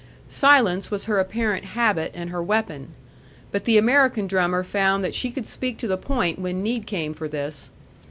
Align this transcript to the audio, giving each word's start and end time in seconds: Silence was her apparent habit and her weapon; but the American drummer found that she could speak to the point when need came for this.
Silence 0.27 0.89
was 0.89 1.05
her 1.05 1.19
apparent 1.19 1.63
habit 1.63 2.11
and 2.15 2.31
her 2.31 2.41
weapon; 2.41 2.87
but 3.51 3.65
the 3.65 3.77
American 3.77 4.25
drummer 4.25 4.63
found 4.63 5.03
that 5.03 5.13
she 5.13 5.29
could 5.29 5.45
speak 5.45 5.77
to 5.77 5.87
the 5.87 5.95
point 5.95 6.39
when 6.39 6.63
need 6.63 6.87
came 6.87 7.13
for 7.13 7.27
this. 7.27 7.69